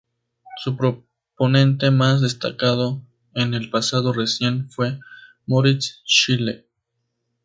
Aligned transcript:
Su 0.63 0.77
proponente 0.77 1.91
más 1.91 2.21
destacado, 2.21 3.03
en 3.35 3.53
el 3.53 3.69
pasado 3.69 4.13
reciente, 4.13 4.67
fue 4.73 4.99
Moritz 5.45 6.01
Schlick. 6.07 6.65